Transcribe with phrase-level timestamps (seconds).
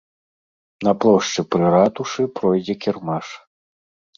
[0.87, 3.25] На плошчы пры ратушы пройдзе кірмаш.